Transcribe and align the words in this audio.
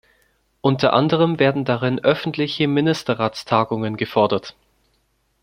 Unter 0.61 0.93
anderem 0.93 1.37
werden 1.37 1.63
darin 1.63 1.99
öffentliche 2.03 2.67
Ministerratstagungen 2.67 3.97
gefordert. 3.97 4.55